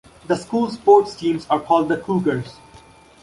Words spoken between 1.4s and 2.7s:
are called the 'Cougars'.